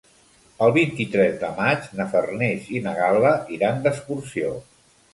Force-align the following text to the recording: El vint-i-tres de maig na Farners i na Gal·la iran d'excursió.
El 0.67 0.71
vint-i-tres 0.77 1.35
de 1.43 1.51
maig 1.59 1.87
na 2.01 2.09
Farners 2.15 2.73
i 2.81 2.85
na 2.89 2.97
Gal·la 3.05 3.37
iran 3.61 3.83
d'excursió. 3.89 4.55